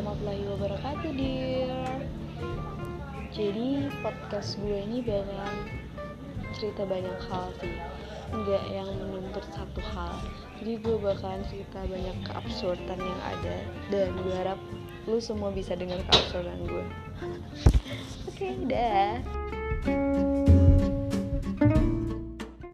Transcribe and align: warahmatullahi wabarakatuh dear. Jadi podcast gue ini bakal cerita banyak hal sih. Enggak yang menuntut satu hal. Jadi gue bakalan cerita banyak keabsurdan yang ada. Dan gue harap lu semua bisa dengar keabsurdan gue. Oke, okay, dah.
warahmatullahi 0.00 0.48
wabarakatuh 0.48 1.12
dear. 1.12 1.92
Jadi 3.36 3.92
podcast 4.00 4.56
gue 4.56 4.80
ini 4.80 5.04
bakal 5.04 5.52
cerita 6.56 6.88
banyak 6.88 7.20
hal 7.28 7.52
sih. 7.60 7.76
Enggak 8.32 8.64
yang 8.72 8.88
menuntut 8.96 9.44
satu 9.52 9.84
hal. 9.92 10.16
Jadi 10.56 10.80
gue 10.80 10.96
bakalan 11.04 11.44
cerita 11.52 11.84
banyak 11.84 12.16
keabsurdan 12.24 12.96
yang 12.96 13.20
ada. 13.28 13.56
Dan 13.92 14.16
gue 14.24 14.34
harap 14.40 14.56
lu 15.04 15.20
semua 15.20 15.52
bisa 15.52 15.76
dengar 15.76 16.00
keabsurdan 16.08 16.64
gue. 16.64 16.86
Oke, 18.32 18.40
okay, 18.40 18.56
dah. 18.72 19.39